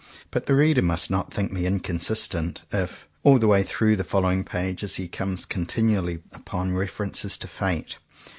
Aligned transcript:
But 0.31 0.47
the 0.47 0.55
reader 0.55 0.81
must 0.81 1.11
not 1.11 1.31
think 1.31 1.51
me 1.51 1.67
inconsistent, 1.67 2.63
if, 2.71 3.05
all 3.21 3.37
the 3.37 3.45
way 3.45 3.61
through 3.61 3.95
the 3.97 4.03
following 4.03 4.43
pages, 4.43 4.95
he 4.95 5.07
comes 5.07 5.45
continually 5.45 6.23
upon 6.33 6.73
references 6.73 7.37
to 7.37 7.47
Fate. 7.47 7.97